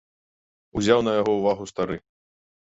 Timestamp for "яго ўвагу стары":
1.19-2.03